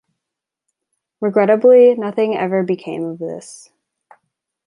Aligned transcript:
Regrettably, 1.19 1.93
nothing 1.93 2.35
ever 2.35 2.63
became 2.63 3.03
of 3.05 3.19
this. 3.19 3.69